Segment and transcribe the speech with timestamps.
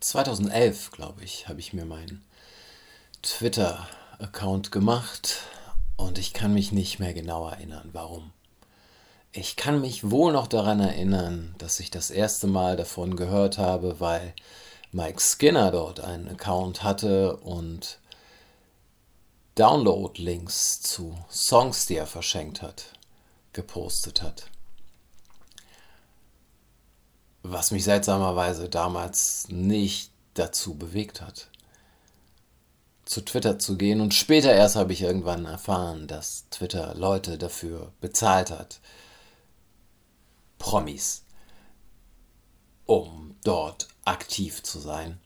[0.00, 2.24] 2011, glaube ich, habe ich mir meinen
[3.22, 5.42] Twitter-Account gemacht
[5.96, 8.32] und ich kann mich nicht mehr genau erinnern, warum.
[9.32, 14.00] Ich kann mich wohl noch daran erinnern, dass ich das erste Mal davon gehört habe,
[14.00, 14.34] weil
[14.90, 18.00] Mike Skinner dort einen Account hatte und
[19.54, 22.86] Download-Links zu Songs, die er verschenkt hat,
[23.52, 24.46] gepostet hat.
[27.42, 31.48] Was mich seltsamerweise damals nicht dazu bewegt hat,
[33.10, 34.00] zu Twitter zu gehen.
[34.00, 38.80] Und später erst habe ich irgendwann erfahren, dass Twitter Leute dafür bezahlt hat.
[40.58, 41.24] Promis.
[42.86, 45.18] Um dort aktiv zu sein.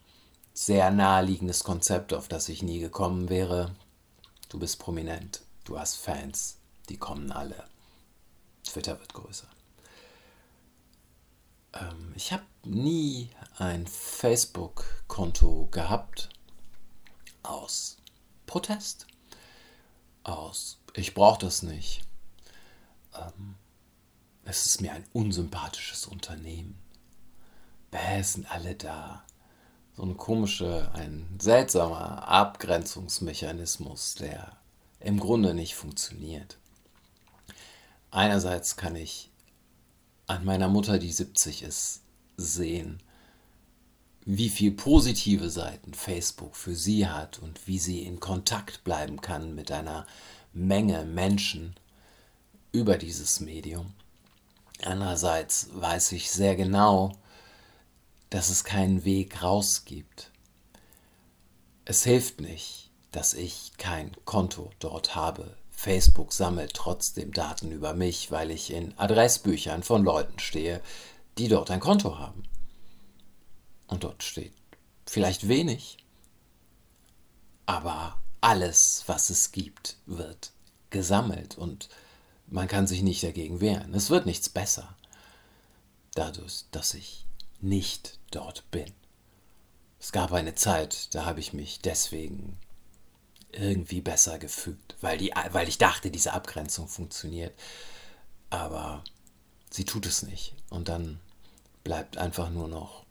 [0.55, 3.75] Sehr naheliegendes Konzept, auf das ich nie gekommen wäre.
[4.49, 6.59] Du bist prominent, du hast Fans,
[6.89, 7.65] die kommen alle.
[8.63, 9.49] Twitter wird größer.
[11.75, 16.29] Ähm, ich habe nie ein Facebook-Konto gehabt
[17.43, 17.99] aus
[18.47, 19.07] Protest,
[20.23, 22.03] aus ich brauche das nicht.
[23.15, 23.57] Ähm,
[24.45, 26.79] es ist mir ein unsympathisches Unternehmen.
[27.91, 29.25] Bäh, sind alle da.
[29.97, 34.57] So ein komischer, ein seltsamer Abgrenzungsmechanismus, der
[35.01, 36.59] im Grunde nicht funktioniert.
[38.11, 39.31] Einerseits kann ich
[40.27, 42.03] an meiner Mutter, die 70 ist,
[42.37, 43.01] sehen,
[44.25, 49.55] wie viel positive Seiten Facebook für sie hat und wie sie in Kontakt bleiben kann
[49.55, 50.07] mit einer
[50.53, 51.75] Menge Menschen
[52.73, 53.93] über dieses Medium.
[54.83, 57.13] Andererseits weiß ich sehr genau,
[58.31, 60.31] dass es keinen Weg raus gibt.
[61.85, 68.31] Es hilft nicht, dass ich kein Konto dort habe, Facebook sammelt trotzdem Daten über mich,
[68.31, 70.81] weil ich in Adressbüchern von Leuten stehe,
[71.37, 72.45] die dort ein Konto haben.
[73.87, 74.55] Und dort steht
[75.05, 75.99] vielleicht wenig,
[77.67, 80.53] aber alles, was es gibt, wird
[80.89, 81.91] gesammelt und
[82.47, 83.93] man kann sich nicht dagegen wehren.
[83.93, 84.97] Es wird nichts besser
[86.15, 87.27] dadurch, dass ich
[87.61, 88.91] nicht dort bin.
[90.01, 92.59] Es gab eine Zeit, da habe ich mich deswegen
[93.55, 97.55] irgendwie besser gefügt, weil, die, weil ich dachte, diese Abgrenzung funktioniert.
[98.51, 99.03] Aber
[99.71, 100.55] sie tut es nicht.
[100.71, 101.21] Und dann
[101.83, 103.05] bleibt einfach nur noch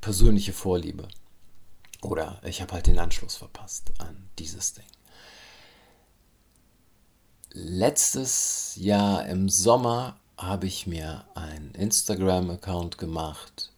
[0.00, 1.08] persönliche Vorliebe.
[2.02, 4.86] Oder ich habe halt den Anschluss verpasst an dieses Ding.
[7.50, 13.70] Letztes Jahr im Sommer habe ich mir einen Instagram-Account gemacht,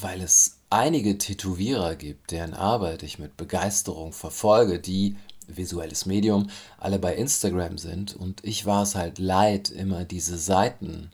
[0.00, 5.16] weil es einige Tätowierer gibt, deren Arbeit ich mit Begeisterung verfolge, die
[5.46, 11.12] visuelles Medium alle bei Instagram sind und ich war es halt leid, immer diese Seiten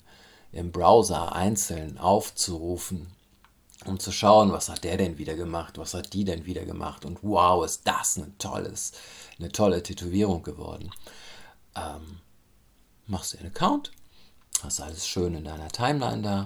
[0.52, 3.08] im Browser einzeln aufzurufen,
[3.84, 7.04] um zu schauen, was hat der denn wieder gemacht, was hat die denn wieder gemacht
[7.04, 8.92] und wow, ist das ein tolles,
[9.38, 10.90] eine tolle Tätowierung geworden.
[11.74, 12.20] Ähm,
[13.06, 13.90] machst du einen Account,
[14.62, 16.44] hast alles schön in deiner Timeline da,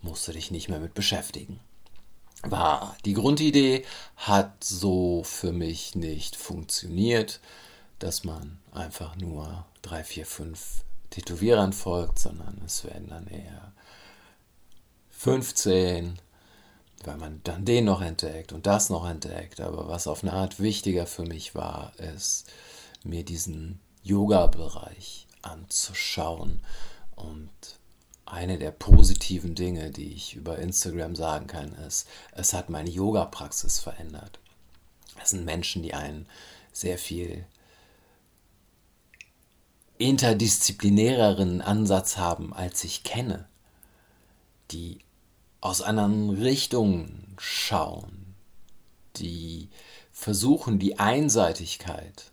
[0.00, 1.60] musst du dich nicht mehr mit beschäftigen
[2.42, 3.84] war die Grundidee,
[4.16, 7.40] hat so für mich nicht funktioniert,
[7.98, 13.72] dass man einfach nur drei, vier, fünf Tätowierern folgt, sondern es werden dann eher
[15.10, 16.18] 15,
[17.04, 19.60] weil man dann den noch entdeckt und das noch entdeckt.
[19.60, 22.46] Aber was auf eine Art wichtiger für mich war, ist
[23.04, 26.60] mir diesen Yoga-Bereich anzuschauen
[27.16, 27.50] und
[28.26, 33.78] eine der positiven Dinge, die ich über Instagram sagen kann, ist, es hat meine Yoga-Praxis
[33.78, 34.38] verändert.
[35.22, 36.26] Es sind Menschen, die einen
[36.72, 37.44] sehr viel
[39.98, 43.46] interdisziplinäreren Ansatz haben, als ich kenne,
[44.70, 45.00] die
[45.60, 48.34] aus anderen Richtungen schauen,
[49.16, 49.68] die
[50.12, 52.30] versuchen, die Einseitigkeit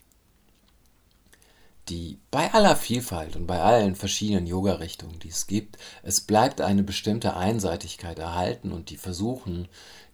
[1.89, 6.83] die bei aller Vielfalt und bei allen verschiedenen Yoga-Richtungen, die es gibt, es bleibt eine
[6.83, 9.67] bestimmte Einseitigkeit erhalten und die versuchen,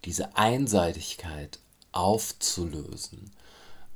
[0.05, 1.59] diese Einseitigkeit
[1.91, 3.31] aufzulösen.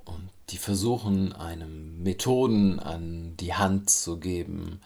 [0.05, 4.79] Und die versuchen, einem Methoden an die Hand zu geben,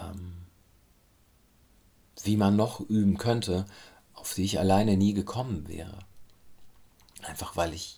[0.00, 0.34] ähm,
[2.22, 3.66] wie man noch üben könnte,
[4.14, 5.98] auf die ich alleine nie gekommen wäre.
[7.22, 7.97] Einfach weil ich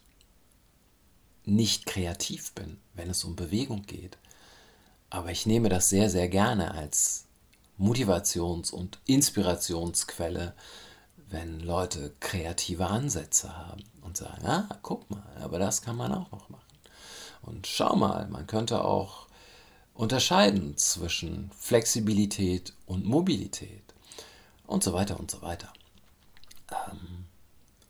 [1.51, 4.19] nicht kreativ bin, wenn es um Bewegung geht.
[5.11, 7.27] Aber ich nehme das sehr, sehr gerne als
[7.79, 10.55] Motivations- und Inspirationsquelle,
[11.29, 16.31] wenn Leute kreative Ansätze haben und sagen, ah, guck mal, aber das kann man auch
[16.31, 16.65] noch machen.
[17.43, 19.27] Und schau mal, man könnte auch
[19.95, 23.83] unterscheiden zwischen Flexibilität und Mobilität
[24.67, 25.73] und so weiter und so weiter.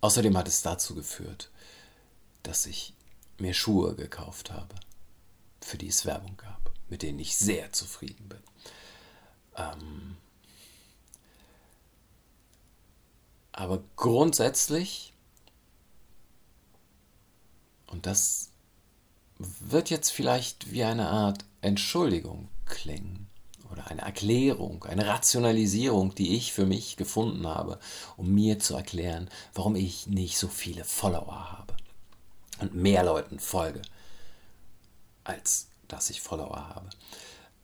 [0.01, 1.51] Außerdem hat es dazu geführt,
[2.43, 2.95] dass ich
[3.41, 4.75] mir Schuhe gekauft habe,
[5.61, 8.43] für die es Werbung gab, mit denen ich sehr zufrieden bin.
[9.57, 10.17] Ähm
[13.53, 15.13] aber grundsätzlich,
[17.87, 18.51] und das
[19.39, 23.29] wird jetzt vielleicht wie eine Art Entschuldigung klingen
[23.71, 27.79] oder eine Erklärung, eine Rationalisierung, die ich für mich gefunden habe,
[28.17, 31.80] um mir zu erklären, warum ich nicht so viele Follower habe
[32.61, 33.83] und mehr Leuten folge,
[35.25, 36.91] als dass ich Follower habe.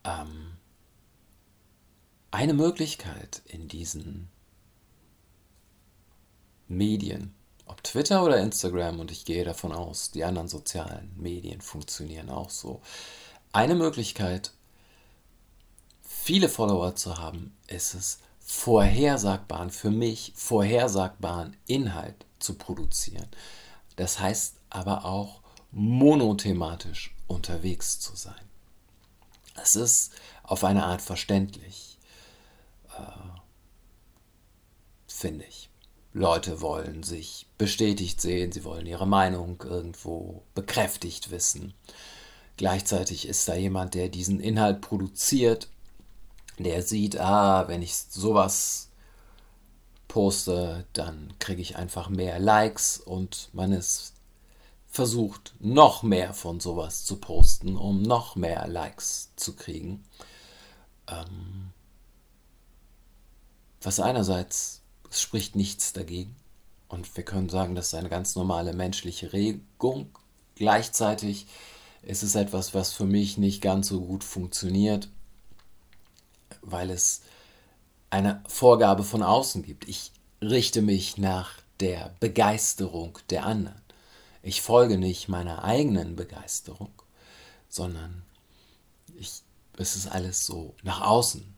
[0.03, 0.57] Ähm,
[2.31, 4.29] eine Möglichkeit in diesen
[6.67, 7.33] Medien,
[7.65, 12.49] ob Twitter oder Instagram, und ich gehe davon aus, die anderen sozialen Medien funktionieren auch
[12.49, 12.81] so.
[13.51, 14.51] Eine Möglichkeit,
[16.01, 23.27] viele Follower zu haben, ist es, vorhersagbaren, für mich vorhersagbaren Inhalt zu produzieren.
[23.97, 25.41] Das heißt aber auch
[25.71, 28.33] monothematisch unterwegs zu sein.
[29.61, 30.11] Es ist
[30.43, 31.97] auf eine Art verständlich,
[32.97, 33.01] äh,
[35.07, 35.69] finde ich.
[36.13, 41.73] Leute wollen sich bestätigt sehen, sie wollen ihre Meinung irgendwo bekräftigt wissen.
[42.55, 45.69] Gleichzeitig ist da jemand, der diesen Inhalt produziert,
[46.57, 48.89] der sieht, ah, wenn ich sowas
[50.07, 54.13] poste, dann kriege ich einfach mehr Likes und man ist
[54.97, 60.03] versucht, noch mehr von sowas zu posten, um noch mehr Likes zu kriegen.
[61.07, 61.71] Ähm,
[63.79, 66.35] was einerseits es spricht nichts dagegen.
[66.87, 70.09] Und wir können sagen, das ist eine ganz normale menschliche Regung.
[70.55, 71.45] Gleichzeitig
[72.01, 75.09] ist es etwas, was für mich nicht ganz so gut funktioniert,
[76.61, 77.21] weil es
[78.09, 79.87] eine Vorgabe von außen gibt.
[79.87, 80.11] Ich
[80.41, 81.51] richte mich nach
[81.81, 83.86] der Begeisterung der anderen.
[84.47, 86.91] Ich folge nicht meiner eigenen Begeisterung,
[87.69, 88.23] sondern
[89.19, 89.41] ich,
[89.77, 91.53] es ist alles so nach außen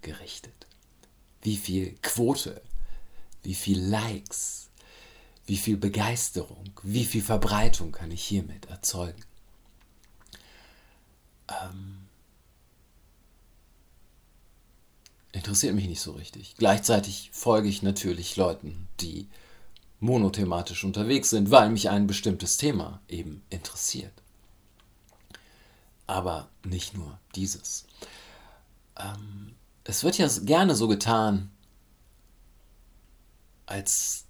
[0.00, 0.66] gerichtet.
[1.42, 2.62] Wie viel Quote
[3.42, 4.68] wie viel Likes,
[5.46, 9.24] wie viel Begeisterung, wie viel Verbreitung kann ich hiermit erzeugen.
[11.48, 12.06] Ähm,
[15.32, 16.54] interessiert mich nicht so richtig.
[16.56, 19.26] Gleichzeitig folge ich natürlich Leuten, die
[20.00, 24.14] monothematisch unterwegs sind, weil mich ein bestimmtes Thema eben interessiert.
[26.06, 27.86] Aber nicht nur dieses.
[28.98, 29.54] Ähm,
[29.84, 31.50] es wird ja gerne so getan,
[33.66, 34.24] als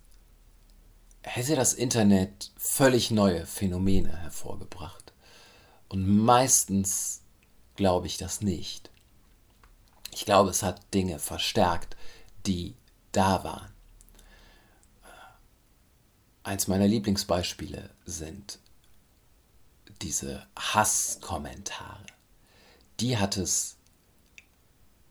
[1.23, 5.13] hätte das Internet völlig neue Phänomene hervorgebracht.
[5.89, 7.23] Und meistens
[7.77, 8.91] glaube ich das nicht.
[10.13, 11.97] Ich glaube, es hat Dinge verstärkt,
[12.47, 12.75] die
[13.13, 13.70] da waren.
[16.43, 18.59] Eins meiner Lieblingsbeispiele sind
[20.01, 22.07] diese Hasskommentare.
[22.99, 23.77] Die hat es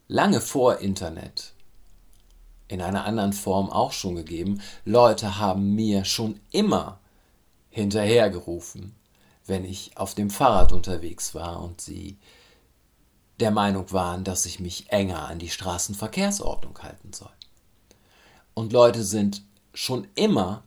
[0.07, 1.53] lange vor Internet
[2.67, 4.61] in einer anderen Form auch schon gegeben.
[4.85, 6.99] Leute haben mir schon immer
[7.69, 8.95] hinterhergerufen,
[9.45, 12.17] wenn ich auf dem Fahrrad unterwegs war und sie
[13.39, 17.31] der Meinung waren, dass ich mich enger an die Straßenverkehrsordnung halten soll.
[18.53, 19.43] Und Leute sind
[19.73, 20.63] schon immer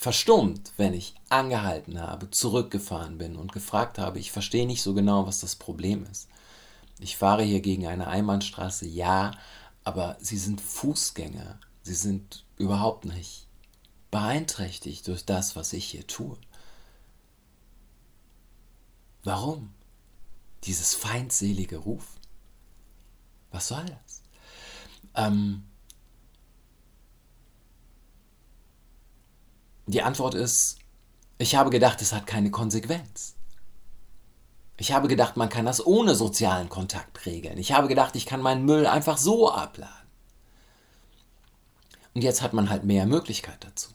[0.00, 5.26] verstummt, wenn ich angehalten habe, zurückgefahren bin und gefragt habe, ich verstehe nicht so genau,
[5.26, 6.26] was das Problem ist.
[7.00, 9.32] Ich fahre hier gegen eine Einbahnstraße, ja,
[9.84, 11.60] aber sie sind Fußgänger.
[11.82, 13.46] Sie sind überhaupt nicht
[14.10, 16.38] beeinträchtigt durch das, was ich hier tue.
[19.22, 19.74] Warum?
[20.64, 22.06] Dieses feindselige Ruf?
[23.50, 24.22] Was soll das?
[25.14, 25.64] Ähm,
[29.86, 30.78] die Antwort ist,
[31.38, 33.34] ich habe gedacht, es hat keine Konsequenz.
[34.76, 37.58] Ich habe gedacht, man kann das ohne sozialen Kontakt regeln.
[37.58, 39.94] Ich habe gedacht, ich kann meinen Müll einfach so abladen.
[42.14, 43.90] Und jetzt hat man halt mehr Möglichkeit dazu.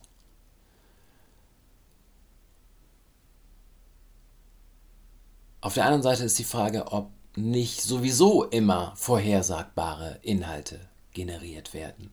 [5.62, 10.80] Auf der anderen Seite ist die Frage, ob nicht sowieso immer vorhersagbare Inhalte
[11.14, 12.12] generiert werden.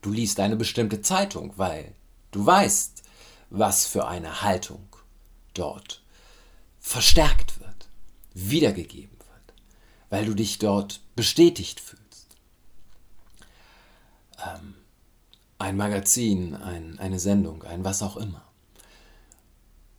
[0.00, 1.94] Du liest eine bestimmte Zeitung, weil
[2.30, 3.02] du weißt,
[3.50, 4.88] was für eine Haltung
[5.54, 6.02] dort
[6.78, 7.88] verstärkt wird,
[8.34, 9.54] wiedergegeben wird,
[10.10, 12.36] weil du dich dort bestätigt fühlst.
[14.44, 14.74] Ähm,
[15.58, 18.44] ein Magazin, ein, eine Sendung, ein was auch immer.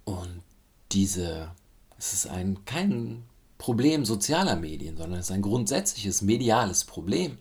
[0.06, 0.42] Und
[0.92, 1.52] diese,
[1.98, 3.26] es ist ein, kein
[3.58, 7.38] Problem sozialer Medien, sondern es ist ein grundsätzliches mediales Problem,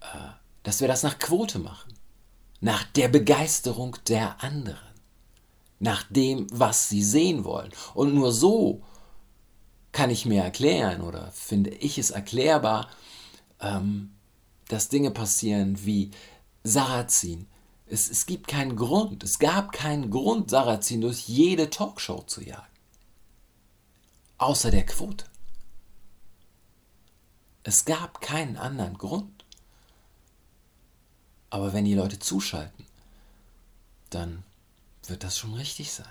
[0.00, 0.30] äh,
[0.62, 1.92] dass wir das nach Quote machen.
[2.60, 4.94] Nach der Begeisterung der anderen,
[5.78, 7.72] nach dem, was sie sehen wollen.
[7.94, 8.82] Und nur so
[9.92, 12.88] kann ich mir erklären oder finde ich es erklärbar,
[13.60, 14.14] ähm,
[14.68, 16.10] dass Dinge passieren wie
[16.64, 17.46] Sarrazin.
[17.86, 22.66] Es, es gibt keinen Grund, es gab keinen Grund, Sarrazin durch jede Talkshow zu jagen.
[24.36, 25.24] Außer der Quote.
[27.64, 29.37] Es gab keinen anderen Grund.
[31.50, 32.86] Aber wenn die Leute zuschalten,
[34.10, 34.42] dann
[35.06, 36.06] wird das schon richtig sein.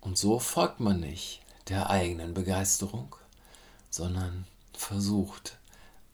[0.00, 3.16] Und so folgt man nicht der eigenen Begeisterung,
[3.90, 5.58] sondern versucht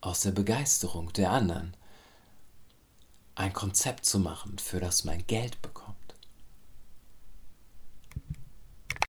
[0.00, 1.74] aus der Begeisterung der anderen
[3.34, 5.85] ein Konzept zu machen, für das man Geld bekommt.